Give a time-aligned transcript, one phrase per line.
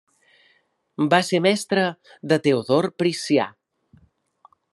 [1.11, 1.83] Va ser mestre
[2.33, 3.47] de Teodor Priscià.